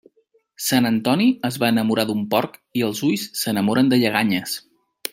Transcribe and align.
Sant 0.67 0.89
Antoni 0.89 1.27
es 1.51 1.59
va 1.65 1.69
enamorar 1.75 2.05
d'un 2.13 2.23
porc 2.33 2.57
i 2.81 2.83
els 2.91 3.05
ulls 3.11 3.29
s'enamoren 3.43 3.93
de 3.95 4.05
lleganyes. 4.07 4.61